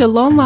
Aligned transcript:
Shalom. 0.00 0.40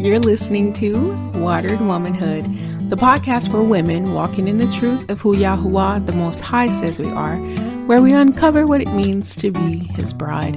You're 0.00 0.18
listening 0.18 0.72
to 0.72 1.14
Watered 1.38 1.80
Womanhood, 1.80 2.46
the 2.90 2.96
podcast 2.96 3.48
for 3.48 3.62
women 3.62 4.12
walking 4.12 4.48
in 4.48 4.58
the 4.58 4.66
truth 4.76 5.08
of 5.08 5.20
who 5.20 5.36
Yahuwah 5.36 6.04
the 6.04 6.12
Most 6.12 6.40
High 6.40 6.68
says 6.80 6.98
we 6.98 7.08
are, 7.10 7.36
where 7.86 8.02
we 8.02 8.12
uncover 8.12 8.66
what 8.66 8.80
it 8.80 8.92
means 8.92 9.36
to 9.36 9.52
be 9.52 9.84
His 9.94 10.12
bride. 10.12 10.56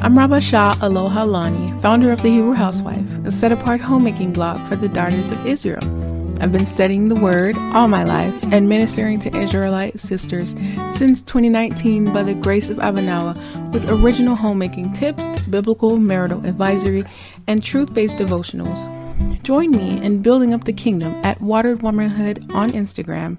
I'm 0.00 0.16
Rabba 0.16 0.40
Shah 0.40 0.74
Aloha 0.80 1.24
Lani, 1.24 1.78
founder 1.82 2.10
of 2.10 2.22
the 2.22 2.30
Hebrew 2.30 2.54
Housewife, 2.54 3.26
a 3.26 3.30
set 3.30 3.52
apart 3.52 3.82
homemaking 3.82 4.32
blog 4.32 4.66
for 4.66 4.76
the 4.76 4.88
daughters 4.88 5.30
of 5.30 5.46
Israel. 5.46 6.09
I've 6.40 6.52
been 6.52 6.66
studying 6.66 7.10
the 7.10 7.20
Word 7.20 7.54
all 7.74 7.86
my 7.86 8.02
life 8.02 8.34
and 8.44 8.66
ministering 8.66 9.20
to 9.20 9.36
Israelite 9.36 10.00
sisters 10.00 10.52
since 10.96 11.20
2019 11.22 12.12
by 12.14 12.22
the 12.22 12.34
grace 12.34 12.70
of 12.70 12.78
Abanawa 12.78 13.34
with 13.72 13.90
original 13.90 14.36
homemaking 14.36 14.94
tips, 14.94 15.22
biblical 15.42 15.98
marital 15.98 16.44
advisory, 16.46 17.04
and 17.46 17.62
truth 17.62 17.92
based 17.92 18.16
devotionals. 18.16 19.42
Join 19.42 19.70
me 19.70 20.02
in 20.02 20.22
building 20.22 20.54
up 20.54 20.64
the 20.64 20.72
kingdom 20.72 21.20
at 21.22 21.42
Watered 21.42 21.82
Womanhood 21.82 22.50
on 22.54 22.70
Instagram, 22.70 23.36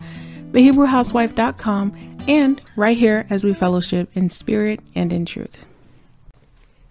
thehebrewhousewife.com, 0.51 2.17
and 2.27 2.61
right 2.75 2.97
here 2.97 3.25
as 3.31 3.43
we 3.43 3.53
fellowship 3.53 4.15
in 4.15 4.29
spirit 4.29 4.79
and 4.93 5.11
in 5.11 5.25
truth. 5.25 5.57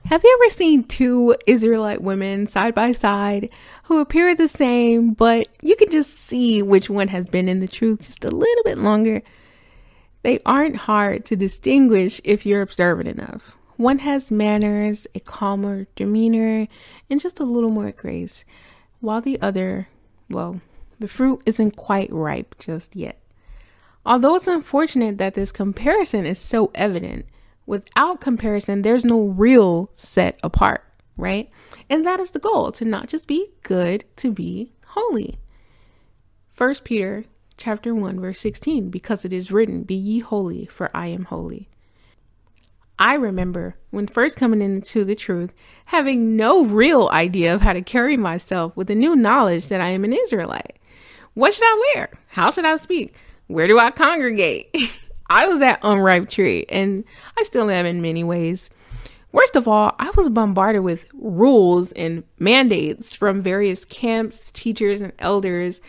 Have 0.06 0.24
you 0.24 0.38
ever 0.40 0.50
seen 0.52 0.84
two 0.84 1.36
Israelite 1.46 2.02
women 2.02 2.46
side 2.46 2.74
by 2.74 2.92
side 2.92 3.48
who 3.84 4.00
appear 4.00 4.34
the 4.34 4.48
same, 4.48 5.12
but 5.12 5.48
you 5.62 5.76
can 5.76 5.90
just 5.90 6.14
see 6.14 6.62
which 6.62 6.90
one 6.90 7.09
has 7.09 7.28
been 7.28 7.48
in 7.48 7.60
the 7.60 7.68
truth 7.68 8.06
just 8.06 8.24
a 8.24 8.30
little 8.30 8.64
bit 8.64 8.78
longer? 8.78 9.23
They 10.23 10.40
aren't 10.45 10.76
hard 10.76 11.24
to 11.26 11.36
distinguish 11.36 12.20
if 12.24 12.45
you're 12.45 12.62
observant 12.62 13.09
enough. 13.09 13.56
One 13.76 14.00
has 14.00 14.30
manners, 14.30 15.06
a 15.14 15.20
calmer 15.20 15.86
demeanor, 15.95 16.66
and 17.09 17.20
just 17.20 17.40
a 17.40 17.45
little 17.45 17.70
more 17.70 17.92
grace, 17.92 18.45
while 19.01 19.20
the 19.20 19.40
other, 19.40 19.88
well, 20.29 20.60
the 20.98 21.09
fruit 21.09 21.40
isn't 21.46 21.76
quite 21.76 22.12
ripe 22.12 22.57
just 22.59 22.95
yet. 22.95 23.23
Although 24.04 24.35
it's 24.35 24.48
unfortunate 24.48 25.18
that 25.18 25.35
this 25.35 25.52
comparison 25.52 26.26
is 26.26 26.38
so 26.38 26.70
evident, 26.74 27.26
without 27.66 28.21
comparison, 28.21 28.83
there's 28.83 29.05
no 29.05 29.21
real 29.21 29.91
set 29.93 30.39
apart, 30.43 30.85
right? 31.16 31.51
And 31.89 32.07
that 32.07 32.21
is 32.21 32.30
the 32.30 32.39
goal 32.39 32.73
to 32.73 32.85
not 32.85 33.09
just 33.09 33.27
be 33.27 33.49
good, 33.63 34.05
to 34.16 34.33
be 34.33 34.73
holy. 34.89 35.39
First 36.49 36.85
Peter 36.85 37.25
chapter 37.57 37.95
1 37.95 38.19
verse 38.19 38.38
16 38.41 38.88
because 38.88 39.25
it 39.25 39.35
is 39.35 39.53
written 39.53 39.83
be 39.83 39.95
ye 39.95 40.21
holy 40.21 40.65
for 40.66 40.91
I 40.95 41.09
am 41.09 41.25
holy. 41.25 41.69
I 42.99 43.15
remember 43.15 43.77
when 43.91 44.07
first 44.07 44.37
coming 44.37 44.61
into 44.61 45.05
the 45.05 45.15
truth 45.15 45.53
having 45.87 46.37
no 46.37 46.65
real 46.65 47.09
idea 47.11 47.55
of 47.55 47.63
how 47.63 47.73
to 47.73 47.83
carry 47.83 48.16
myself 48.16 48.77
with 48.77 48.88
the 48.88 48.95
new 48.95 49.15
knowledge 49.15 49.69
that 49.69 49.81
I 49.81 49.88
am 49.91 50.05
an 50.05 50.13
Israelite. 50.13 50.79
What 51.35 51.55
should 51.55 51.65
I 51.65 51.93
wear? 51.95 52.11
How 52.29 52.51
should 52.51 52.65
I 52.65 52.77
speak? 52.77 53.15
Where 53.47 53.66
do 53.66 53.79
I 53.79 53.91
congregate? 53.91 54.75
I 55.30 55.46
was 55.46 55.60
that 55.60 55.78
unripe 55.84 56.28
tree, 56.28 56.66
and 56.68 57.04
I 57.38 57.45
still 57.45 57.70
am 57.70 57.86
in 57.86 58.02
many 58.02 58.24
ways. 58.24 58.68
Worst 59.30 59.54
of 59.54 59.68
all, 59.68 59.95
I 60.00 60.10
was 60.16 60.28
bombarded 60.28 60.82
with 60.82 61.06
rules 61.14 61.92
and 61.92 62.24
mandates 62.40 63.14
from 63.14 63.40
various 63.40 63.84
camps, 63.84 64.50
teachers, 64.50 65.00
and 65.00 65.12
elders, 65.20 65.81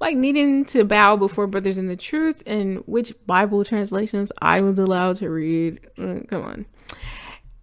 like 0.00 0.18
needing 0.18 0.66
to 0.66 0.84
bow 0.84 1.16
before 1.16 1.46
brothers 1.46 1.78
in 1.78 1.86
the 1.86 1.96
truth 1.96 2.42
and 2.44 2.82
which 2.86 3.14
Bible 3.26 3.64
translations 3.64 4.32
I 4.42 4.60
was 4.60 4.78
allowed 4.78 5.16
to 5.18 5.30
read. 5.30 5.80
Mm, 5.96 6.28
come 6.28 6.42
on. 6.42 6.66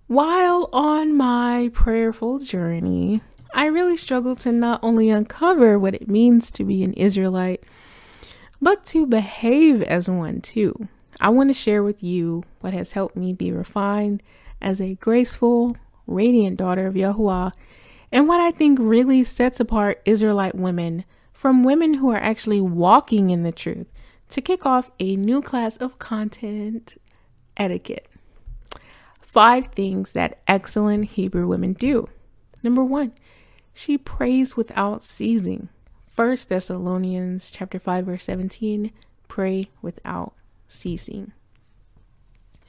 While 0.08 0.70
on 0.74 1.16
my 1.16 1.70
prayerful 1.72 2.40
journey, 2.40 3.22
I 3.54 3.66
really 3.66 3.98
struggled 3.98 4.40
to 4.40 4.52
not 4.52 4.80
only 4.82 5.12
uncover 5.12 5.78
what 5.78 5.94
it 5.94 6.10
means 6.10 6.50
to 6.52 6.64
be 6.64 6.84
an 6.84 6.94
Israelite, 6.94 7.64
but 8.60 8.86
to 8.88 9.06
behave 9.06 9.84
as 9.84 10.10
one 10.10 10.42
too. 10.42 10.88
I 11.20 11.30
want 11.30 11.50
to 11.50 11.54
share 11.54 11.84
with 11.84 12.04
you 12.04 12.44
what 12.62 12.74
has 12.74 12.92
helped 12.92 13.16
me 13.16 13.34
be 13.34 13.52
refined 13.52 14.22
as 14.62 14.80
a 14.80 14.96
graceful, 14.96 15.76
radiant 16.06 16.58
daughter 16.58 16.88
of 16.88 16.94
Yahuwah, 16.94 17.54
and 18.12 18.28
what 18.28 18.40
I 18.40 18.52
think 18.52 18.80
really 18.80 19.24
sets 19.24 19.60
apart 19.60 20.02
Israelite 20.06 20.56
women 20.56 21.04
from 21.34 21.64
women 21.64 21.96
who 21.96 22.12
are 22.12 22.18
actually 22.18 22.62
walking 22.62 23.30
in 23.30 23.44
the 23.44 23.52
truth 23.52 23.88
to 24.30 24.42
kick 24.42 24.66
off 24.66 24.92
a 25.00 25.16
new 25.16 25.42
class 25.42 25.78
of 25.78 26.00
content 26.00 27.00
etiquette. 27.56 28.08
Five 29.22 29.68
things 29.68 30.14
that 30.14 30.40
excellent 30.48 31.06
Hebrew 31.12 31.48
women 31.48 31.74
do. 31.74 32.08
Number 32.64 32.84
one, 32.84 33.14
she 33.74 33.98
prays 33.98 34.58
without 34.58 35.04
ceasing. 35.04 35.70
First 36.10 36.50
Thessalonians 36.50 37.52
chapter 37.52 37.80
5 37.80 38.06
verse 38.06 38.24
17, 38.24 38.92
pray 39.28 39.70
without 39.82 40.34
ceasing. 40.68 41.32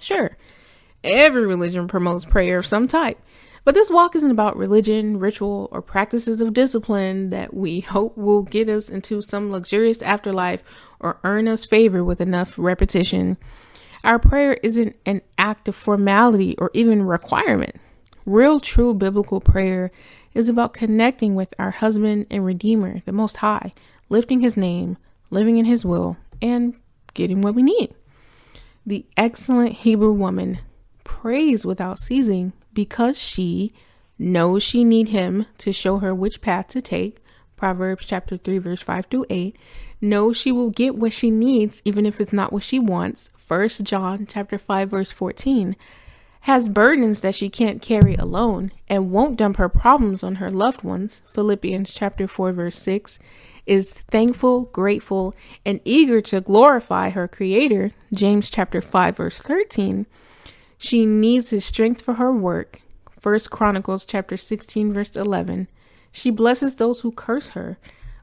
Sure, 0.00 0.36
every 1.02 1.46
religion 1.46 1.88
promotes 1.88 2.24
prayer 2.24 2.58
of 2.58 2.66
some 2.66 2.88
type, 2.88 3.18
but 3.64 3.74
this 3.74 3.90
walk 3.90 4.16
isn't 4.16 4.30
about 4.30 4.56
religion, 4.56 5.18
ritual, 5.18 5.68
or 5.72 5.82
practices 5.82 6.40
of 6.40 6.54
discipline 6.54 7.30
that 7.30 7.52
we 7.52 7.80
hope 7.80 8.16
will 8.16 8.42
get 8.42 8.68
us 8.68 8.88
into 8.88 9.20
some 9.20 9.50
luxurious 9.50 10.00
afterlife 10.00 10.62
or 11.00 11.20
earn 11.24 11.46
us 11.48 11.66
favor 11.66 12.02
with 12.02 12.20
enough 12.20 12.54
repetition. 12.56 13.36
Our 14.04 14.18
prayer 14.18 14.54
isn't 14.62 14.96
an 15.04 15.22
act 15.36 15.68
of 15.68 15.74
formality 15.76 16.56
or 16.58 16.70
even 16.72 17.02
requirement. 17.02 17.76
Real, 18.24 18.60
true 18.60 18.94
biblical 18.94 19.40
prayer 19.40 19.90
is 20.34 20.48
about 20.48 20.72
connecting 20.72 21.34
with 21.34 21.52
our 21.58 21.72
husband 21.72 22.26
and 22.30 22.44
Redeemer, 22.44 23.00
the 23.04 23.12
Most 23.12 23.38
High, 23.38 23.72
lifting 24.08 24.40
His 24.40 24.56
name, 24.56 24.96
living 25.30 25.58
in 25.58 25.64
His 25.64 25.84
will, 25.84 26.16
and 26.40 26.74
getting 27.14 27.40
what 27.40 27.54
we 27.54 27.62
need. 27.62 27.94
The 28.86 29.04
excellent 29.16 29.72
Hebrew 29.74 30.12
woman 30.12 30.60
prays 31.04 31.66
without 31.66 31.98
ceasing 31.98 32.52
because 32.72 33.18
she 33.18 33.70
knows 34.18 34.62
she 34.62 34.84
need 34.84 35.08
him 35.08 35.46
to 35.58 35.72
show 35.72 35.98
her 35.98 36.14
which 36.14 36.40
path 36.40 36.68
to 36.68 36.80
take. 36.80 37.18
Proverbs 37.56 38.06
chapter 38.06 38.36
3 38.36 38.58
verse 38.58 38.82
5 38.82 39.06
through 39.06 39.26
8. 39.28 39.56
Knows 40.00 40.36
she 40.36 40.52
will 40.52 40.70
get 40.70 40.94
what 40.94 41.12
she 41.12 41.30
needs 41.30 41.82
even 41.84 42.06
if 42.06 42.20
it's 42.20 42.32
not 42.32 42.52
what 42.52 42.62
she 42.62 42.78
wants. 42.78 43.30
First 43.36 43.82
John 43.82 44.26
chapter 44.28 44.58
5 44.58 44.90
verse 44.90 45.10
14 45.10 45.76
has 46.42 46.68
burdens 46.68 47.20
that 47.20 47.34
she 47.34 47.50
can't 47.50 47.82
carry 47.82 48.14
alone 48.14 48.70
and 48.88 49.10
won't 49.10 49.36
dump 49.36 49.56
her 49.56 49.68
problems 49.68 50.22
on 50.22 50.36
her 50.36 50.50
loved 50.50 50.82
ones. 50.82 51.20
Philippians 51.26 51.92
chapter 51.92 52.28
4 52.28 52.52
verse 52.52 52.78
6 52.78 53.18
is 53.68 53.92
thankful, 53.92 54.62
grateful, 54.64 55.34
and 55.64 55.80
eager 55.84 56.20
to 56.22 56.40
glorify 56.40 57.10
her 57.10 57.28
creator, 57.28 57.90
James 58.12 58.50
chapter 58.50 58.80
5 58.80 59.16
verse 59.16 59.40
13, 59.40 60.06
she 60.78 61.04
needs 61.04 61.50
his 61.50 61.64
strength 61.64 62.00
for 62.00 62.14
her 62.14 62.32
work. 62.32 62.80
1 63.20 63.40
Chronicles 63.50 64.04
chapter 64.04 64.36
16 64.36 64.92
verse 64.92 65.16
11. 65.16 65.68
She 66.10 66.30
blesses 66.30 66.76
those 66.76 67.00
who 67.00 67.12
curse 67.12 67.50
her. 67.50 67.78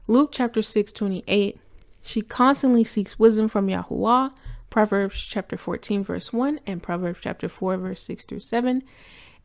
Luke 0.08 0.30
chapter 0.32 0.62
6 0.62 0.92
28. 0.92 1.60
She 2.02 2.22
constantly 2.22 2.82
seeks 2.82 3.18
wisdom 3.18 3.48
from 3.48 3.68
Yahuwah. 3.68 4.32
Proverbs 4.70 5.20
chapter 5.20 5.56
14 5.56 6.02
verse 6.02 6.32
1 6.32 6.60
and 6.66 6.82
Proverbs 6.82 7.20
chapter 7.22 7.48
4 7.48 7.76
verse 7.76 8.02
6 8.02 8.24
through 8.24 8.40
7. 8.40 8.82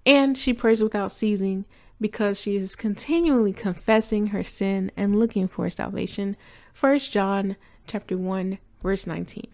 And 0.06 0.38
she 0.38 0.54
prays 0.54 0.82
without 0.82 1.12
ceasing 1.12 1.66
because 2.02 2.42
she 2.42 2.58
is 2.58 2.76
continually 2.76 3.54
confessing 3.54 4.28
her 4.28 4.44
sin 4.44 4.92
and 4.98 5.18
looking 5.18 5.48
for 5.48 5.70
salvation. 5.70 6.36
1 6.78 7.00
John 7.00 7.56
chapter 7.88 8.18
1 8.18 8.58
verse 8.82 9.08
19. 9.08 9.48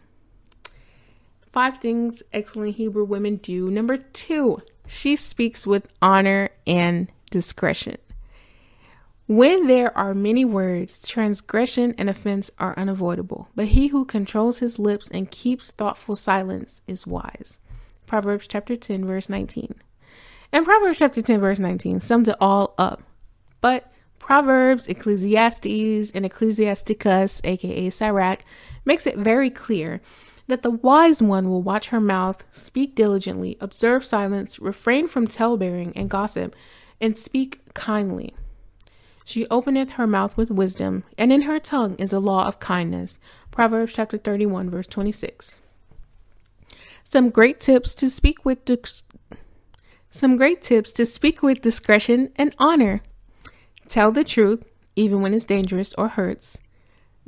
Five 1.52 1.80
things 1.80 2.24
excellent 2.34 2.76
Hebrew 2.78 3.04
women 3.04 3.38
do. 3.38 3.70
Number 3.70 3.98
2, 3.98 4.60
she 4.88 5.16
speaks 5.16 5.68
with 5.68 5.90
honor 6.02 6.50
and 6.66 7.12
discretion. 7.30 7.98
When 9.26 9.68
there 9.68 9.96
are 9.98 10.14
many 10.14 10.46
words, 10.46 11.06
transgression 11.06 11.94
and 11.98 12.10
offense 12.10 12.50
are 12.60 12.78
unavoidable, 12.78 13.50
but 13.56 13.70
he 13.70 13.88
who 13.88 14.06
controls 14.06 14.60
his 14.60 14.80
lips 14.80 15.10
and 15.12 15.30
keeps 15.30 15.72
thoughtful 15.72 16.16
silence 16.16 16.82
is 16.88 17.06
wise. 17.06 17.58
Proverbs 18.06 18.48
chapter 18.48 18.78
10 18.78 19.04
verse 19.04 19.28
19. 19.28 19.76
And 20.52 20.66
Proverbs 20.66 21.00
chapter 21.00 21.22
10, 21.22 21.40
verse 21.40 21.60
19 21.60 22.00
sums 22.00 22.28
it 22.28 22.36
all 22.40 22.74
up. 22.78 23.04
But 23.62 23.92
Proverbs, 24.20 24.88
Ecclesiastes, 24.88 26.12
and 26.12 26.26
Ecclesiasticus, 26.26 27.42
aka 27.44 27.90
Sirach, 27.90 28.44
makes 28.86 29.08
it 29.08 29.18
very 29.18 29.50
clear 29.50 30.02
that 30.48 30.64
the 30.64 30.72
wise 30.72 31.22
one 31.22 31.50
will 31.50 31.62
watch 31.62 31.90
her 31.90 32.00
mouth, 32.00 32.44
speak 32.52 32.96
diligently, 32.96 33.58
observe 33.60 34.06
silence, 34.06 34.60
refrain 34.60 35.08
from 35.08 35.28
talebearing 35.28 35.92
and 35.96 36.10
gossip, 36.10 36.56
and 37.02 37.18
speak 37.18 37.62
kindly. 37.74 38.34
She 39.26 39.46
openeth 39.48 39.92
her 39.92 40.08
mouth 40.08 40.38
with 40.38 40.50
wisdom, 40.50 41.04
and 41.18 41.34
in 41.34 41.42
her 41.42 41.60
tongue 41.60 41.96
is 41.96 42.14
a 42.14 42.20
law 42.20 42.48
of 42.48 42.60
kindness. 42.60 43.20
Proverbs 43.52 43.92
chapter 43.94 44.18
31, 44.18 44.70
verse 44.70 44.88
26. 44.88 45.58
Some 47.04 47.30
great 47.30 47.60
tips 47.60 47.94
to 47.96 48.10
speak 48.10 48.46
with 48.46 48.64
some 50.10 50.38
great 50.38 50.62
tips 50.62 50.92
to 50.94 51.06
speak 51.06 51.42
with 51.42 51.62
discretion 51.62 52.32
and 52.36 52.56
honor. 52.58 53.02
Tell 53.88 54.12
the 54.12 54.24
truth, 54.24 54.66
even 54.96 55.22
when 55.22 55.34
it's 55.34 55.46
dangerous 55.46 55.94
or 55.98 56.10
hurts. 56.10 56.58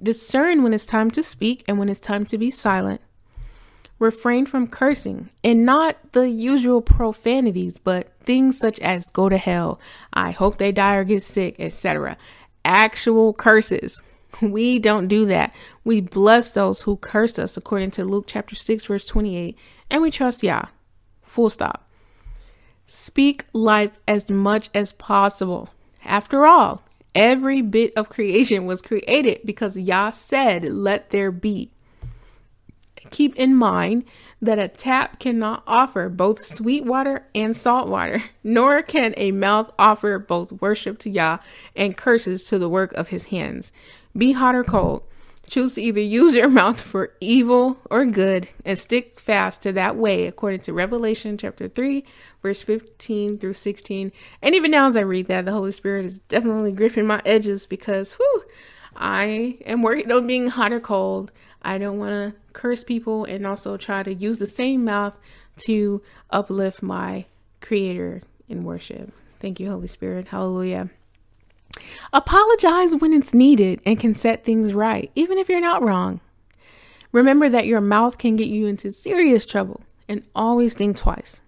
Discern 0.01 0.63
when 0.63 0.73
it's 0.73 0.85
time 0.85 1.11
to 1.11 1.23
speak 1.23 1.63
and 1.67 1.77
when 1.77 1.89
it's 1.89 1.99
time 1.99 2.25
to 2.25 2.37
be 2.37 2.49
silent. 2.49 3.01
Refrain 3.99 4.45
from 4.45 4.67
cursing 4.67 5.29
and 5.43 5.65
not 5.65 5.97
the 6.13 6.29
usual 6.29 6.81
profanities, 6.81 7.77
but 7.77 8.13
things 8.21 8.57
such 8.57 8.79
as 8.79 9.09
go 9.09 9.27
to 9.27 9.37
hell, 9.37 9.79
I 10.13 10.31
hope 10.31 10.57
they 10.57 10.71
die 10.71 10.95
or 10.95 11.03
get 11.03 11.21
sick, 11.23 11.57
etc. 11.59 12.17
Actual 12.63 13.33
curses. 13.33 14.01
We 14.43 14.77
don't 14.77 15.07
do 15.07 15.25
that. 15.25 15.55
We 15.83 16.01
bless 16.01 16.51
those 16.51 16.83
who 16.83 16.97
curse 16.97 17.39
us 17.39 17.57
according 17.57 17.89
to 17.91 18.05
Luke 18.05 18.25
chapter 18.27 18.53
6 18.53 18.85
verse 18.85 19.03
28 19.03 19.57
and 19.89 20.03
we 20.03 20.11
trust 20.11 20.43
Yah. 20.43 20.65
Full 21.23 21.49
stop. 21.49 21.88
Speak 23.19 23.48
life 23.51 24.00
as 24.07 24.31
much 24.31 24.69
as 24.74 24.94
possible. 24.94 25.68
After 26.06 26.45
all, 26.45 26.83
every 27.13 27.62
bit 27.62 27.92
of 27.98 28.07
creation 28.07 28.66
was 28.66 28.81
created 28.81 29.42
because 29.44 29.75
Yah 29.75 30.12
said, 30.12 30.63
Let 30.63 31.10
there 31.10 31.30
be. 31.30 31.69
Keep 33.10 33.36
in 33.36 33.57
mind 33.57 34.06
that 34.42 34.57
a 34.57 34.69
tap 34.69 35.19
cannot 35.19 35.63
offer 35.68 36.07
both 36.07 36.42
sweet 36.42 36.86
water 36.86 37.27
and 37.36 37.57
salt 37.57 37.89
water, 37.89 38.21
nor 38.45 38.81
can 38.81 39.13
a 39.18 39.33
mouth 39.33 39.69
offer 39.77 40.18
both 40.18 40.54
worship 40.62 40.98
to 41.00 41.10
Yah 41.10 41.39
and 41.75 41.98
curses 41.98 42.45
to 42.45 42.57
the 42.57 42.69
work 42.69 42.94
of 42.94 43.10
his 43.10 43.25
hands. 43.25 43.74
Be 44.16 44.31
hot 44.31 44.56
or 44.56 44.63
cold. 44.63 45.04
Choose 45.49 45.73
to 45.73 45.81
either 45.81 45.99
use 45.99 46.35
your 46.35 46.47
mouth 46.61 46.79
for 46.79 47.13
evil 47.19 47.79
or 47.89 48.05
good 48.05 48.47
and 48.63 48.77
stick 48.77 49.19
fast 49.19 49.63
to 49.63 49.71
that 49.73 49.95
way, 49.95 50.27
according 50.27 50.59
to 50.61 50.73
Revelation 50.73 51.39
chapter 51.39 51.67
3, 51.67 52.03
verse 52.43 52.61
15 52.61 53.39
through 53.39 53.53
16. 53.53 54.11
And 54.43 54.55
even 54.55 54.69
now, 54.69 54.85
as 54.85 54.95
I 54.95 55.01
read 55.01 55.25
that, 55.25 55.45
the 55.45 55.51
Holy 55.51 55.71
Spirit 55.71 56.05
is 56.05 56.19
definitely 56.19 56.71
gripping 56.71 57.07
my 57.07 57.19
edges 57.25 57.65
because, 57.65 58.13
whew, 58.13 58.43
I 58.95 59.57
am 59.65 59.81
working 59.81 60.11
on 60.11 60.27
being 60.27 60.49
hot 60.49 60.71
or 60.71 60.79
cold. 60.79 61.31
I 61.63 61.79
don't 61.79 61.97
want 61.97 62.11
to 62.11 62.39
curse 62.53 62.83
people 62.83 63.25
and 63.25 63.47
also 63.47 63.75
try 63.75 64.03
to 64.03 64.13
use 64.13 64.37
the 64.37 64.47
same 64.47 64.85
mouth 64.85 65.17
to 65.61 66.01
uplift 66.29 66.83
my 66.83 67.25
Creator 67.59 68.21
in 68.47 68.63
worship. 68.63 69.11
Thank 69.39 69.59
you, 69.59 69.69
Holy 69.69 69.87
Spirit. 69.87 70.27
Hallelujah. 70.27 70.89
Apologize 72.12 72.95
when 72.95 73.13
it's 73.13 73.33
needed 73.33 73.81
and 73.86 74.00
can 74.00 74.16
set 74.16 74.44
things 74.44 74.74
right, 74.74 75.12
even 75.16 75.38
if 75.38 75.50
you're 75.50 75.62
not 75.62 75.83
wrong. 75.83 76.19
Remember 77.12 77.50
that 77.50 77.68
your 77.68 77.81
mouth 77.81 78.18
can 78.18 78.36
get 78.36 78.48
you 78.48 78.68
into 78.68 78.92
serious 78.92 79.45
trouble 79.45 79.81
and 80.07 80.24
always 80.36 80.74
think 80.74 80.98
twice. 80.98 81.42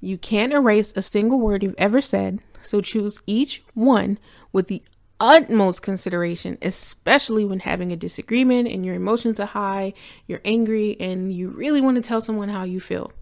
You 0.00 0.18
can't 0.18 0.52
erase 0.52 0.92
a 0.94 1.02
single 1.02 1.40
word 1.40 1.62
you've 1.62 1.74
ever 1.78 2.00
said, 2.00 2.40
so 2.60 2.80
choose 2.80 3.22
each 3.26 3.62
one 3.74 4.18
with 4.52 4.68
the 4.68 4.82
utmost 5.18 5.82
consideration, 5.82 6.58
especially 6.60 7.44
when 7.44 7.60
having 7.60 7.92
a 7.92 7.96
disagreement 7.96 8.68
and 8.68 8.84
your 8.84 8.94
emotions 8.94 9.40
are 9.40 9.46
high, 9.46 9.94
you're 10.26 10.42
angry, 10.44 10.96
and 11.00 11.32
you 11.32 11.48
really 11.48 11.80
want 11.80 11.96
to 11.96 12.02
tell 12.02 12.20
someone 12.20 12.50
how 12.50 12.64
you 12.64 12.80
feel. 12.80 13.12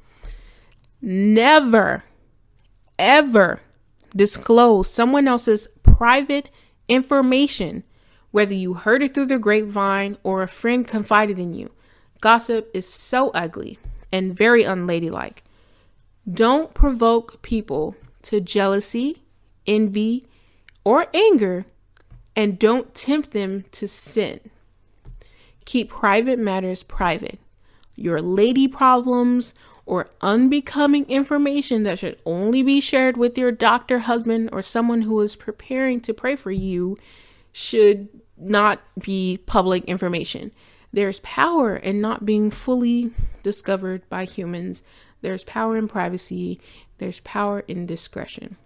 Never, 1.00 2.04
ever 2.98 3.60
disclose 4.14 4.90
someone 4.90 5.28
else's 5.28 5.68
private 5.82 6.50
information, 6.88 7.84
whether 8.30 8.54
you 8.54 8.74
heard 8.74 9.02
it 9.02 9.14
through 9.14 9.26
the 9.26 9.38
grapevine 9.38 10.16
or 10.22 10.42
a 10.42 10.48
friend 10.48 10.86
confided 10.86 11.38
in 11.38 11.52
you. 11.52 11.70
Gossip 12.20 12.70
is 12.72 12.88
so 12.88 13.30
ugly 13.30 13.78
and 14.12 14.36
very 14.36 14.64
unladylike. 14.64 15.42
Don't 16.30 16.72
provoke 16.72 17.42
people 17.42 17.96
to 18.22 18.40
jealousy, 18.40 19.22
envy, 19.66 20.26
or 20.84 21.06
anger, 21.12 21.66
and 22.34 22.58
don't 22.58 22.94
tempt 22.94 23.32
them 23.32 23.64
to 23.72 23.86
sin. 23.86 24.40
Keep 25.64 25.90
private 25.90 26.38
matters 26.38 26.82
private. 26.82 27.38
Your 27.94 28.20
lady 28.20 28.68
problems 28.68 29.54
or 29.86 30.08
unbecoming 30.20 31.04
information 31.06 31.82
that 31.82 31.98
should 31.98 32.20
only 32.24 32.62
be 32.62 32.80
shared 32.80 33.16
with 33.16 33.36
your 33.36 33.52
doctor, 33.52 34.00
husband, 34.00 34.48
or 34.52 34.62
someone 34.62 35.02
who 35.02 35.20
is 35.20 35.36
preparing 35.36 36.00
to 36.00 36.14
pray 36.14 36.36
for 36.36 36.50
you 36.50 36.96
should 37.52 38.08
not 38.36 38.80
be 38.98 39.38
public 39.46 39.84
information. 39.84 40.52
There's 40.92 41.20
power 41.20 41.76
in 41.76 42.00
not 42.00 42.24
being 42.24 42.50
fully 42.50 43.12
discovered 43.42 44.08
by 44.08 44.24
humans. 44.24 44.82
There's 45.22 45.44
power 45.44 45.76
in 45.76 45.88
privacy. 45.88 46.60
There's 46.98 47.20
power 47.20 47.60
in 47.66 47.86
discretion. 47.86 48.56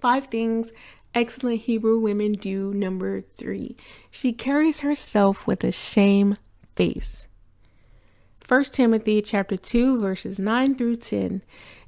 Five 0.00 0.26
things 0.26 0.72
excellent 1.14 1.62
Hebrew 1.62 1.98
women 1.98 2.32
do. 2.32 2.72
Number 2.72 3.22
three, 3.36 3.76
she 4.10 4.32
carries 4.32 4.80
herself 4.80 5.46
with 5.46 5.64
a 5.64 5.72
shame 5.72 6.36
face. 6.76 7.27
1 8.48 8.64
Timothy 8.64 9.20
chapter 9.20 9.58
2 9.58 10.00
verses 10.00 10.38
9 10.38 10.74
through 10.74 10.96
10. 10.96 11.42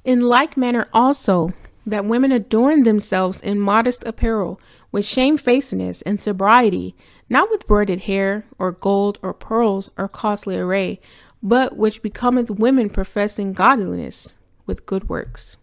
In 0.05 0.21
like 0.21 0.55
manner 0.55 0.87
also 0.93 1.49
that 1.87 2.05
women 2.05 2.31
adorn 2.31 2.83
themselves 2.83 3.41
in 3.41 3.59
modest 3.59 4.03
apparel 4.03 4.61
with 4.91 5.03
shamefacedness 5.03 6.03
and 6.03 6.21
sobriety, 6.21 6.95
not 7.27 7.49
with 7.49 7.65
braided 7.65 8.01
hair 8.01 8.45
or 8.59 8.71
gold 8.71 9.17
or 9.23 9.33
pearls 9.33 9.89
or 9.97 10.07
costly 10.07 10.55
array, 10.55 10.99
but 11.41 11.77
which 11.77 12.03
becometh 12.03 12.51
women 12.51 12.91
professing 12.91 13.53
godliness 13.53 14.35
with 14.67 14.85
good 14.85 15.09
works. 15.09 15.57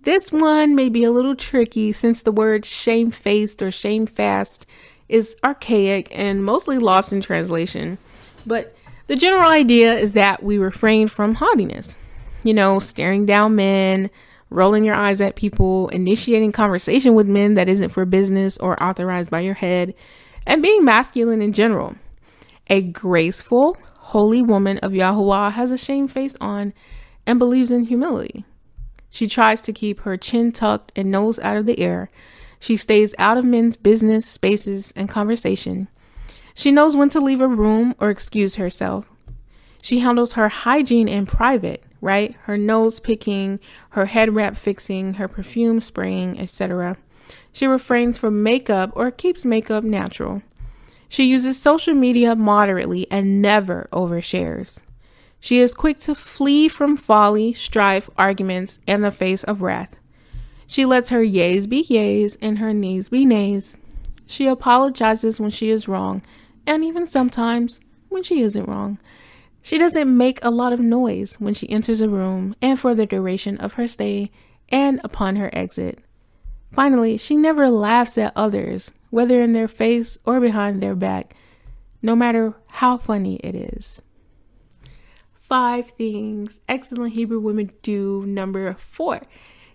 This 0.00 0.32
one 0.32 0.74
may 0.74 0.88
be 0.88 1.04
a 1.04 1.12
little 1.12 1.36
tricky 1.36 1.92
since 1.92 2.22
the 2.22 2.32
word 2.32 2.64
shamefaced 2.64 3.62
or 3.62 3.68
shamefast 3.68 4.66
is 5.08 5.36
archaic 5.44 6.08
and 6.10 6.44
mostly 6.44 6.78
lost 6.78 7.12
in 7.12 7.20
translation. 7.20 7.98
But 8.44 8.75
the 9.06 9.16
general 9.16 9.50
idea 9.50 9.94
is 9.94 10.14
that 10.14 10.42
we 10.42 10.58
refrain 10.58 11.08
from 11.08 11.34
haughtiness, 11.34 11.98
you 12.42 12.52
know, 12.52 12.78
staring 12.78 13.26
down 13.26 13.54
men, 13.54 14.10
rolling 14.50 14.84
your 14.84 14.94
eyes 14.94 15.20
at 15.20 15.36
people, 15.36 15.88
initiating 15.88 16.52
conversation 16.52 17.14
with 17.14 17.26
men 17.26 17.54
that 17.54 17.68
isn't 17.68 17.90
for 17.90 18.04
business 18.04 18.56
or 18.58 18.82
authorized 18.82 19.30
by 19.30 19.40
your 19.40 19.54
head, 19.54 19.94
and 20.46 20.62
being 20.62 20.84
masculine 20.84 21.42
in 21.42 21.52
general. 21.52 21.94
A 22.68 22.82
graceful, 22.82 23.76
holy 23.98 24.42
woman 24.42 24.78
of 24.78 24.92
Yahuwah 24.92 25.52
has 25.52 25.70
a 25.70 25.78
shame 25.78 26.08
face 26.08 26.36
on 26.40 26.72
and 27.26 27.38
believes 27.38 27.70
in 27.70 27.84
humility. 27.84 28.44
She 29.10 29.26
tries 29.26 29.62
to 29.62 29.72
keep 29.72 30.00
her 30.00 30.16
chin 30.16 30.52
tucked 30.52 30.92
and 30.94 31.10
nose 31.10 31.38
out 31.38 31.56
of 31.56 31.66
the 31.66 31.78
air. 31.78 32.10
She 32.60 32.76
stays 32.76 33.14
out 33.18 33.38
of 33.38 33.44
men's 33.44 33.76
business, 33.76 34.26
spaces, 34.26 34.92
and 34.96 35.08
conversation. 35.08 35.88
She 36.56 36.72
knows 36.72 36.96
when 36.96 37.10
to 37.10 37.20
leave 37.20 37.42
a 37.42 37.46
room 37.46 37.94
or 38.00 38.08
excuse 38.08 38.54
herself. 38.54 39.10
She 39.82 39.98
handles 39.98 40.32
her 40.32 40.48
hygiene 40.48 41.06
in 41.06 41.26
private, 41.26 41.84
right? 42.00 42.34
Her 42.44 42.56
nose 42.56 42.98
picking, 42.98 43.60
her 43.90 44.06
head 44.06 44.34
wrap 44.34 44.56
fixing, 44.56 45.14
her 45.14 45.28
perfume 45.28 45.82
spraying, 45.82 46.40
etc. 46.40 46.96
She 47.52 47.66
refrains 47.66 48.16
from 48.16 48.42
makeup 48.42 48.90
or 48.94 49.10
keeps 49.10 49.44
makeup 49.44 49.84
natural. 49.84 50.40
She 51.10 51.24
uses 51.24 51.60
social 51.60 51.92
media 51.92 52.34
moderately 52.34 53.06
and 53.10 53.42
never 53.42 53.86
overshares. 53.92 54.80
She 55.38 55.58
is 55.58 55.74
quick 55.74 56.00
to 56.00 56.14
flee 56.14 56.68
from 56.68 56.96
folly, 56.96 57.52
strife, 57.52 58.08
arguments, 58.16 58.78
and 58.86 59.04
the 59.04 59.10
face 59.10 59.44
of 59.44 59.60
wrath. 59.60 59.94
She 60.66 60.86
lets 60.86 61.10
her 61.10 61.22
yeas 61.22 61.66
be 61.66 61.82
yeas 61.82 62.38
and 62.40 62.58
her 62.58 62.72
nays 62.72 63.10
be 63.10 63.26
nays. 63.26 63.76
She 64.26 64.46
apologizes 64.46 65.38
when 65.38 65.50
she 65.50 65.68
is 65.68 65.86
wrong 65.86 66.22
and 66.66 66.84
even 66.84 67.06
sometimes 67.06 67.80
when 68.08 68.22
she 68.22 68.40
isn't 68.42 68.68
wrong. 68.68 68.98
She 69.62 69.78
doesn't 69.78 70.16
make 70.16 70.38
a 70.42 70.50
lot 70.50 70.72
of 70.72 70.80
noise 70.80 71.36
when 71.38 71.54
she 71.54 71.68
enters 71.68 72.00
a 72.00 72.08
room 72.08 72.54
and 72.62 72.78
for 72.78 72.94
the 72.94 73.06
duration 73.06 73.58
of 73.58 73.74
her 73.74 73.88
stay 73.88 74.30
and 74.68 75.00
upon 75.02 75.36
her 75.36 75.50
exit. 75.52 76.00
Finally, 76.72 77.16
she 77.16 77.36
never 77.36 77.68
laughs 77.68 78.18
at 78.18 78.32
others, 78.36 78.90
whether 79.10 79.40
in 79.40 79.52
their 79.52 79.68
face 79.68 80.18
or 80.24 80.40
behind 80.40 80.80
their 80.80 80.94
back, 80.94 81.34
no 82.02 82.14
matter 82.14 82.54
how 82.72 82.96
funny 82.96 83.36
it 83.36 83.54
is. 83.54 84.02
Five 85.34 85.90
things 85.90 86.60
excellent 86.68 87.14
Hebrew 87.14 87.40
women 87.40 87.70
do. 87.82 88.24
Number 88.26 88.74
four, 88.74 89.22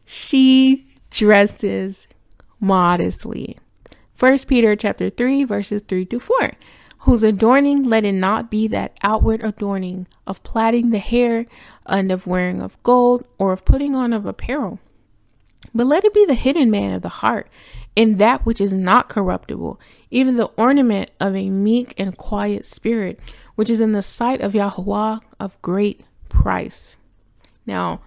she 0.05 0.87
dresses 1.09 2.07
modestly. 2.59 3.57
First 4.13 4.47
Peter 4.47 4.75
chapter 4.75 5.09
3 5.09 5.45
verses 5.45 5.81
3 5.87 6.05
to 6.05 6.19
4 6.19 6.51
whose 7.01 7.23
adorning 7.23 7.83
let 7.83 8.05
it 8.05 8.11
not 8.11 8.51
be 8.51 8.67
that 8.67 8.95
outward 9.01 9.43
adorning 9.43 10.05
of 10.27 10.43
plaiting 10.43 10.91
the 10.91 10.99
hair 10.99 11.45
and 11.87 12.11
of 12.11 12.27
wearing 12.27 12.61
of 12.61 12.81
gold 12.83 13.25
or 13.39 13.51
of 13.51 13.65
putting 13.65 13.95
on 13.95 14.13
of 14.13 14.25
apparel. 14.25 14.79
But 15.73 15.87
let 15.87 16.05
it 16.05 16.13
be 16.13 16.25
the 16.25 16.35
hidden 16.35 16.69
man 16.69 16.93
of 16.93 17.01
the 17.01 17.09
heart, 17.09 17.47
in 17.95 18.17
that 18.17 18.45
which 18.45 18.61
is 18.61 18.71
not 18.71 19.09
corruptible, 19.09 19.79
even 20.11 20.37
the 20.37 20.51
ornament 20.57 21.09
of 21.19 21.35
a 21.35 21.49
meek 21.49 21.93
and 21.97 22.17
quiet 22.17 22.65
spirit, 22.65 23.19
which 23.55 23.69
is 23.69 23.81
in 23.81 23.93
the 23.93 24.03
sight 24.03 24.41
of 24.41 24.53
Yahweh 24.55 25.19
of 25.39 25.61
great 25.61 26.01
price. 26.29 26.97
Now, 27.65 28.01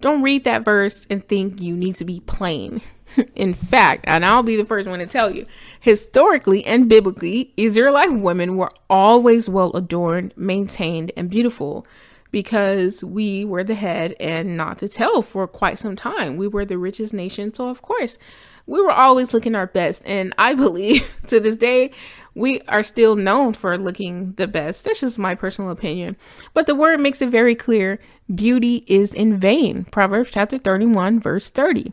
don't 0.00 0.22
read 0.22 0.44
that 0.44 0.64
verse 0.64 1.06
and 1.10 1.26
think 1.26 1.60
you 1.60 1.76
need 1.76 1.96
to 1.96 2.04
be 2.04 2.20
plain. 2.20 2.80
In 3.34 3.54
fact, 3.54 4.04
and 4.06 4.24
I'll 4.24 4.42
be 4.42 4.56
the 4.56 4.64
first 4.64 4.88
one 4.88 4.98
to 4.98 5.06
tell 5.06 5.30
you, 5.30 5.46
historically 5.80 6.64
and 6.64 6.88
biblically, 6.88 7.52
Israelite 7.56 8.12
women 8.12 8.56
were 8.56 8.72
always 8.88 9.48
well 9.48 9.72
adorned, 9.76 10.34
maintained, 10.36 11.12
and 11.16 11.30
beautiful 11.30 11.86
because 12.30 13.02
we 13.02 13.44
were 13.44 13.64
the 13.64 13.74
head 13.74 14.14
and 14.20 14.56
not 14.56 14.78
the 14.78 14.88
tail 14.88 15.22
for 15.22 15.46
quite 15.46 15.78
some 15.78 15.96
time. 15.96 16.36
We 16.36 16.48
were 16.48 16.64
the 16.64 16.78
richest 16.78 17.14
nation, 17.14 17.54
so 17.54 17.68
of 17.68 17.82
course, 17.82 18.18
we 18.66 18.80
were 18.82 18.92
always 18.92 19.32
looking 19.32 19.54
our 19.54 19.66
best. 19.66 20.02
And 20.04 20.34
I 20.36 20.54
believe 20.54 21.10
to 21.28 21.40
this 21.40 21.56
day, 21.56 21.90
we 22.34 22.60
are 22.68 22.82
still 22.82 23.16
known 23.16 23.54
for 23.54 23.76
looking 23.76 24.34
the 24.34 24.46
best. 24.46 24.84
That's 24.84 25.00
just 25.00 25.18
my 25.18 25.34
personal 25.34 25.70
opinion. 25.70 26.16
But 26.54 26.66
the 26.66 26.74
word 26.74 27.00
makes 27.00 27.20
it 27.20 27.30
very 27.30 27.54
clear 27.54 27.98
beauty 28.32 28.84
is 28.86 29.12
in 29.12 29.38
vain. 29.38 29.84
Proverbs 29.86 30.30
chapter 30.30 30.58
31, 30.58 31.18
verse 31.18 31.50
30. 31.50 31.92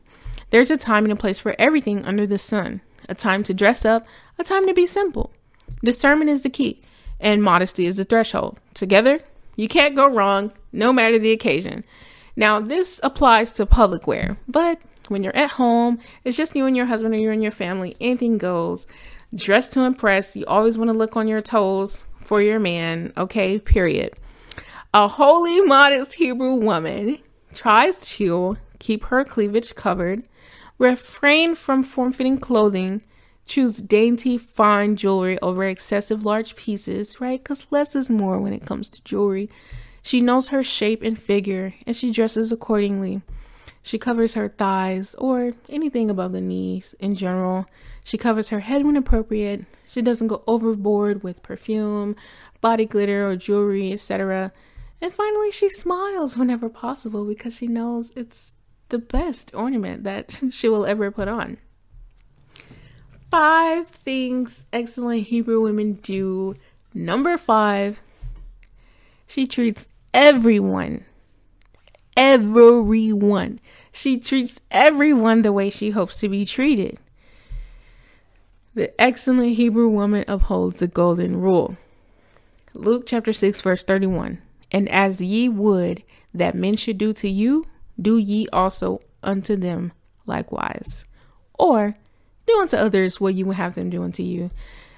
There's 0.55 0.71
a 0.71 0.77
time 0.77 1.03
and 1.03 1.11
a 1.11 1.17
place 1.17 1.37
for 1.37 1.53
everything 1.59 2.05
under 2.05 2.25
the 2.25 2.37
sun 2.37 2.79
a 3.09 3.13
time 3.13 3.43
to 3.43 3.53
dress 3.53 3.83
up, 3.83 4.07
a 4.39 4.43
time 4.45 4.65
to 4.67 4.73
be 4.73 4.87
simple. 4.87 5.33
Discernment 5.83 6.29
is 6.29 6.43
the 6.43 6.49
key, 6.49 6.81
and 7.19 7.43
modesty 7.43 7.85
is 7.85 7.97
the 7.97 8.05
threshold. 8.05 8.61
Together, 8.73 9.19
you 9.57 9.67
can't 9.67 9.97
go 9.97 10.07
wrong, 10.07 10.53
no 10.71 10.93
matter 10.93 11.19
the 11.19 11.33
occasion. 11.33 11.83
Now, 12.37 12.61
this 12.61 13.01
applies 13.03 13.51
to 13.55 13.65
public 13.65 14.07
wear, 14.07 14.37
but 14.47 14.79
when 15.09 15.23
you're 15.23 15.35
at 15.35 15.51
home, 15.51 15.99
it's 16.23 16.37
just 16.37 16.55
you 16.55 16.65
and 16.65 16.77
your 16.77 16.85
husband 16.85 17.13
or 17.13 17.17
you 17.17 17.31
and 17.31 17.43
your 17.43 17.51
family, 17.51 17.97
anything 17.99 18.37
goes. 18.37 18.87
Dress 19.35 19.67
to 19.71 19.81
impress. 19.81 20.37
You 20.37 20.45
always 20.45 20.77
want 20.77 20.87
to 20.87 20.97
look 20.97 21.17
on 21.17 21.27
your 21.27 21.41
toes 21.41 22.05
for 22.23 22.41
your 22.41 22.61
man, 22.61 23.11
okay? 23.17 23.59
Period. 23.59 24.13
A 24.93 25.09
holy, 25.09 25.59
modest 25.59 26.13
Hebrew 26.13 26.53
woman 26.53 27.17
tries 27.53 27.99
to 28.11 28.55
keep 28.79 29.05
her 29.05 29.23
cleavage 29.23 29.75
covered, 29.75 30.27
refrain 30.77 31.55
from 31.55 31.83
form 31.83 32.11
fitting 32.11 32.37
clothing, 32.37 33.01
choose 33.45 33.77
dainty, 33.77 34.37
fine 34.37 34.95
jewelry 34.95 35.39
over 35.41 35.63
excessive 35.63 36.25
large 36.25 36.55
pieces, 36.55 37.21
right? 37.21 37.41
Because 37.41 37.67
less 37.71 37.95
is 37.95 38.09
more 38.09 38.39
when 38.39 38.53
it 38.53 38.65
comes 38.65 38.89
to 38.89 39.03
jewelry. 39.03 39.49
She 40.01 40.21
knows 40.21 40.49
her 40.49 40.63
shape 40.63 41.01
and 41.01 41.17
figure, 41.17 41.73
and 41.87 41.95
she 41.95 42.11
dresses 42.11 42.51
accordingly. 42.51 43.21
She 43.81 43.99
covers 43.99 44.33
her 44.33 44.49
thighs 44.49 45.15
or 45.19 45.51
anything 45.69 46.09
above 46.09 46.31
the 46.31 46.41
knees 46.41 46.95
in 46.99 47.15
general. 47.15 47.67
She 48.03 48.17
covers 48.17 48.49
her 48.49 48.61
head 48.61 48.83
when 48.83 48.97
appropriate. 48.97 49.65
She 49.87 50.01
doesn't 50.01 50.27
go 50.27 50.43
overboard 50.47 51.23
with 51.23 51.43
perfume, 51.43 52.15
body 52.61 52.85
glitter, 52.85 53.29
or 53.29 53.35
jewelry, 53.35 53.91
etc. 53.93 54.51
And 55.01 55.13
finally, 55.13 55.51
she 55.51 55.69
smiles 55.69 56.35
whenever 56.35 56.67
possible 56.67 57.25
because 57.25 57.55
she 57.55 57.67
knows 57.67 58.11
it's 58.15 58.53
the 58.89 58.99
best 58.99 59.51
ornament 59.53 60.03
that 60.03 60.41
she 60.51 60.69
will 60.69 60.85
ever 60.85 61.11
put 61.11 61.27
on. 61.27 61.57
Five 63.31 63.87
things 63.87 64.65
excellent 64.71 65.27
Hebrew 65.27 65.61
women 65.61 65.93
do. 65.93 66.55
Number 66.93 67.37
five, 67.37 68.01
she 69.27 69.45
treats 69.45 69.87
everyone 70.13 71.03
everyone. 72.15 73.59
She 73.91 74.19
treats 74.19 74.59
everyone 74.71 75.41
the 75.41 75.51
way 75.51 75.69
she 75.69 75.91
hopes 75.91 76.17
to 76.17 76.29
be 76.29 76.45
treated. 76.45 76.97
The 78.73 78.99
excellent 78.99 79.55
Hebrew 79.55 79.87
woman 79.87 80.25
upholds 80.27 80.77
the 80.77 80.87
golden 80.87 81.39
rule. 81.39 81.77
Luke 82.73 83.05
chapter 83.05 83.31
6, 83.31 83.61
verse 83.61 83.83
31. 83.83 84.41
And 84.71 84.89
as 84.89 85.21
ye 85.21 85.47
would 85.47 86.03
that 86.33 86.55
men 86.55 86.75
should 86.75 86.97
do 86.97 87.13
to 87.13 87.29
you, 87.29 87.65
do 87.99 88.17
ye 88.17 88.47
also 88.53 89.01
unto 89.23 89.55
them 89.55 89.91
likewise. 90.25 91.05
Or 91.57 91.95
do 92.47 92.59
unto 92.59 92.77
others 92.77 93.19
what 93.19 93.33
you 93.33 93.45
would 93.45 93.55
have 93.55 93.75
them 93.75 93.89
do 93.89 94.03
unto 94.03 94.23
you. 94.23 94.51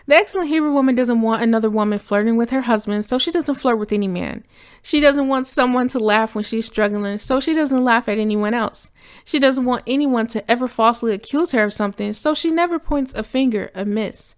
The 0.08 0.16
excellent 0.16 0.48
Hebrew 0.48 0.72
woman 0.72 0.96
doesn't 0.96 1.22
want 1.22 1.44
another 1.44 1.70
woman 1.70 2.00
flirting 2.00 2.38
with 2.38 2.52
her 2.52 2.62
husband, 2.62 3.04
so 3.04 3.18
she 3.18 3.30
doesn't 3.30 3.56
flirt 3.56 3.78
with 3.78 3.92
any 3.92 4.08
man. 4.08 4.46
She 4.82 5.02
doesn't 5.02 5.28
want 5.28 5.48
someone 5.48 5.90
to 5.90 6.00
laugh 6.00 6.34
when 6.34 6.46
she's 6.46 6.66
struggling, 6.66 7.20
so 7.20 7.42
she 7.42 7.54
doesn't 7.54 7.84
laugh 7.84 8.08
at 8.08 8.18
anyone 8.18 8.54
else. 8.54 8.90
She 9.26 9.38
doesn't 9.38 9.66
want 9.66 9.84
anyone 9.86 10.28
to 10.28 10.50
ever 10.50 10.70
falsely 10.70 11.14
accuse 11.14 11.52
her 11.52 11.66
of 11.66 11.74
something, 11.74 12.14
so 12.14 12.34
she 12.34 12.50
never 12.52 12.80
points 12.80 13.12
a 13.16 13.24
finger 13.24 13.70
amiss. 13.76 14.34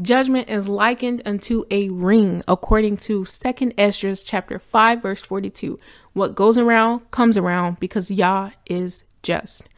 Judgment 0.00 0.50
is 0.50 0.68
likened 0.68 1.22
unto 1.24 1.64
a 1.70 1.88
ring, 1.88 2.42
according 2.46 2.98
to 2.98 3.22
2nd 3.22 3.72
Esdras 3.78 4.22
chapter 4.22 4.58
5, 4.58 5.00
verse 5.00 5.22
42. 5.22 5.78
What 6.12 6.34
goes 6.34 6.58
around 6.58 7.10
comes 7.10 7.38
around 7.38 7.80
because 7.80 8.10
Yah 8.10 8.50
is 8.66 9.04
just. 9.22 9.68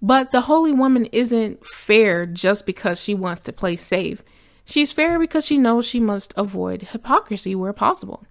But 0.00 0.30
the 0.30 0.42
holy 0.42 0.72
woman 0.72 1.06
isn't 1.06 1.66
fair 1.66 2.24
just 2.24 2.64
because 2.64 2.98
she 2.98 3.14
wants 3.14 3.42
to 3.42 3.52
play 3.52 3.76
safe. 3.76 4.22
She's 4.64 4.92
fair 4.92 5.18
because 5.18 5.44
she 5.44 5.58
knows 5.58 5.84
she 5.84 6.00
must 6.00 6.32
avoid 6.38 6.88
hypocrisy 6.92 7.54
where 7.54 7.74
possible. 7.74 8.24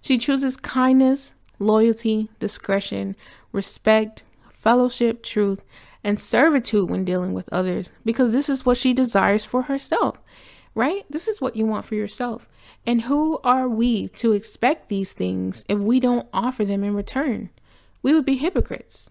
She 0.00 0.18
chooses 0.18 0.56
kindness, 0.56 1.32
loyalty, 1.58 2.28
discretion, 2.38 3.16
respect, 3.50 4.22
fellowship, 4.52 5.24
truth, 5.24 5.64
and 6.04 6.20
servitude 6.20 6.88
when 6.88 7.04
dealing 7.04 7.32
with 7.32 7.48
others 7.50 7.90
because 8.04 8.30
this 8.30 8.48
is 8.48 8.64
what 8.64 8.76
she 8.76 8.94
desires 8.94 9.44
for 9.44 9.62
herself, 9.62 10.18
right? 10.76 11.06
This 11.10 11.26
is 11.26 11.40
what 11.40 11.56
you 11.56 11.66
want 11.66 11.86
for 11.86 11.96
yourself. 11.96 12.48
And 12.86 13.02
who 13.02 13.40
are 13.42 13.68
we 13.68 14.08
to 14.08 14.32
expect 14.32 14.88
these 14.88 15.12
things 15.12 15.64
if 15.68 15.80
we 15.80 15.98
don't 15.98 16.28
offer 16.32 16.64
them 16.64 16.84
in 16.84 16.94
return? 16.94 17.50
We 18.02 18.12
would 18.12 18.26
be 18.26 18.36
hypocrites. 18.36 19.10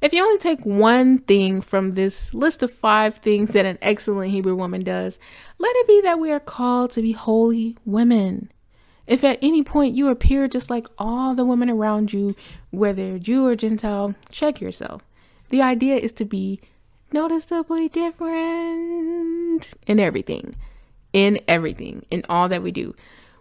If 0.00 0.12
you 0.12 0.24
only 0.24 0.38
take 0.38 0.64
one 0.64 1.18
thing 1.18 1.60
from 1.60 1.92
this 1.92 2.34
list 2.34 2.62
of 2.62 2.72
five 2.72 3.16
things 3.16 3.52
that 3.52 3.66
an 3.66 3.78
excellent 3.80 4.30
Hebrew 4.30 4.54
woman 4.54 4.82
does, 4.82 5.18
let 5.58 5.76
it 5.76 5.86
be 5.86 6.00
that 6.02 6.18
we 6.18 6.32
are 6.32 6.40
called 6.40 6.90
to 6.92 7.02
be 7.02 7.12
holy 7.12 7.76
women. 7.84 8.50
If 9.06 9.24
at 9.24 9.38
any 9.40 9.62
point 9.62 9.94
you 9.94 10.08
appear 10.08 10.48
just 10.48 10.70
like 10.70 10.88
all 10.98 11.34
the 11.34 11.44
women 11.44 11.70
around 11.70 12.12
you, 12.12 12.34
whether 12.70 13.18
Jew 13.18 13.46
or 13.46 13.56
Gentile, 13.56 14.14
check 14.30 14.60
yourself. 14.60 15.02
The 15.50 15.62
idea 15.62 15.96
is 15.96 16.12
to 16.12 16.24
be 16.24 16.60
noticeably 17.12 17.88
different 17.88 18.95
in 19.86 20.00
everything, 20.00 20.54
in 21.12 21.40
everything, 21.46 22.04
in 22.10 22.24
all 22.28 22.48
that 22.48 22.62
we 22.62 22.72
do. 22.72 22.94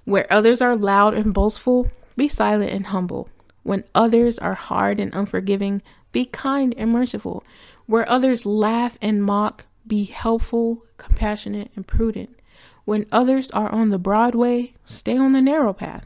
Where 0.03 0.31
others 0.31 0.61
are 0.61 0.75
loud 0.75 1.13
and 1.13 1.33
boastful, 1.33 1.87
be 2.15 2.27
silent 2.27 2.71
and 2.71 2.87
humble. 2.87 3.29
When 3.63 3.83
others 3.95 4.37
are 4.37 4.53
hard 4.53 4.99
and 4.99 5.13
unforgiving, 5.13 5.81
be 6.11 6.25
kind 6.25 6.73
and 6.77 6.91
merciful. 6.91 7.43
Where 7.87 8.07
others 8.09 8.45
laugh 8.45 8.97
and 9.01 9.23
mock, 9.23 9.65
be 9.87 10.05
helpful, 10.05 10.85
compassionate, 10.97 11.71
and 11.75 11.85
prudent. 11.85 12.37
When 12.85 13.07
others 13.11 13.49
are 13.51 13.69
on 13.69 13.89
the 13.89 13.97
broad 13.97 14.35
way, 14.35 14.75
stay 14.85 15.17
on 15.17 15.33
the 15.33 15.41
narrow 15.41 15.73
path. 15.73 16.05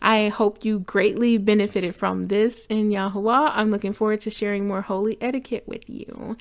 I 0.00 0.28
hope 0.28 0.64
you 0.64 0.80
greatly 0.80 1.38
benefited 1.38 1.94
from 1.94 2.24
this 2.24 2.66
in 2.66 2.90
Yahuwah. 2.90 3.52
I'm 3.54 3.70
looking 3.70 3.92
forward 3.92 4.20
to 4.22 4.30
sharing 4.30 4.66
more 4.66 4.82
holy 4.82 5.16
etiquette 5.22 5.62
with 5.68 5.88
you. 5.88 6.36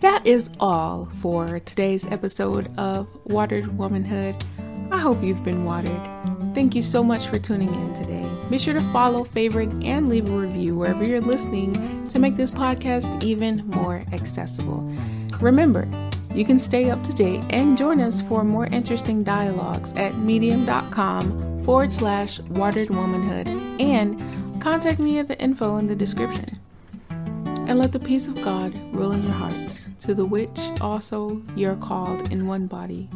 That 0.00 0.26
is 0.26 0.48
all 0.58 1.10
for 1.20 1.60
today's 1.60 2.06
episode 2.06 2.70
of 2.78 3.06
Watered 3.26 3.76
Womanhood. 3.76 4.34
I 4.90 4.96
hope 4.96 5.22
you've 5.22 5.44
been 5.44 5.66
watered. 5.66 6.00
Thank 6.54 6.74
you 6.74 6.80
so 6.80 7.04
much 7.04 7.26
for 7.26 7.38
tuning 7.38 7.68
in 7.68 7.92
today. 7.92 8.26
Be 8.48 8.56
sure 8.56 8.72
to 8.72 8.80
follow, 8.92 9.24
favorite, 9.24 9.70
and 9.82 10.08
leave 10.08 10.26
a 10.30 10.32
review 10.32 10.74
wherever 10.74 11.04
you're 11.04 11.20
listening 11.20 12.08
to 12.08 12.18
make 12.18 12.38
this 12.38 12.50
podcast 12.50 13.22
even 13.22 13.68
more 13.68 14.06
accessible. 14.10 14.80
Remember, 15.38 15.86
you 16.34 16.46
can 16.46 16.58
stay 16.58 16.88
up 16.90 17.04
to 17.04 17.12
date 17.12 17.42
and 17.50 17.76
join 17.76 18.00
us 18.00 18.22
for 18.22 18.42
more 18.42 18.66
interesting 18.66 19.22
dialogues 19.22 19.92
at 19.94 20.16
medium.com 20.16 21.62
forward 21.62 21.92
slash 21.92 22.40
watered 22.40 22.88
womanhood 22.88 23.48
and 23.78 24.62
contact 24.62 24.98
me 24.98 25.18
at 25.18 25.28
the 25.28 25.38
info 25.38 25.76
in 25.76 25.88
the 25.88 25.94
description. 25.94 26.59
And 27.70 27.78
let 27.78 27.92
the 27.92 28.00
peace 28.00 28.26
of 28.26 28.34
God 28.42 28.74
rule 28.92 29.12
in 29.12 29.22
your 29.22 29.30
hearts, 29.30 29.86
to 30.00 30.12
the 30.12 30.24
which 30.24 30.58
also 30.80 31.40
you're 31.54 31.76
called 31.76 32.32
in 32.32 32.48
one 32.48 32.66
body, 32.66 33.08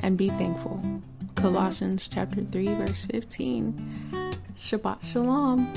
and 0.00 0.18
be 0.18 0.30
thankful. 0.30 0.82
Colossians 1.36 2.08
chapter 2.08 2.42
3, 2.42 2.74
verse 2.74 3.04
15. 3.04 4.10
Shabbat 4.58 5.00
Shalom. 5.04 5.72